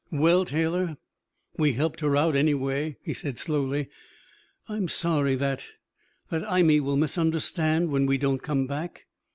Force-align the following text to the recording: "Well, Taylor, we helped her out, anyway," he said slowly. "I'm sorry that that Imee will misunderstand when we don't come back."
"Well, 0.11 0.45
Taylor, 0.45 0.97
we 1.57 1.73
helped 1.73 1.99
her 1.99 2.17
out, 2.17 2.35
anyway," 2.35 2.97
he 3.03 3.13
said 3.13 3.37
slowly. 3.37 3.87
"I'm 4.67 4.87
sorry 4.87 5.35
that 5.35 5.67
that 6.31 6.41
Imee 6.51 6.79
will 6.79 6.97
misunderstand 6.97 7.91
when 7.91 8.07
we 8.07 8.17
don't 8.17 8.41
come 8.41 8.65
back." 8.65 9.05